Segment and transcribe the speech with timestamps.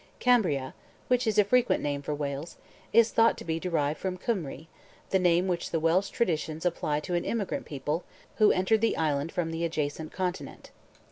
[0.17, 0.73] Cambria,
[1.09, 2.57] which is a frequent name for Wales,
[2.91, 4.67] is thought to be derived from Cymri,
[5.11, 8.03] the name which the Welsh traditions apply to an immigrant people
[8.37, 10.71] who entered the island from the adjacent continent.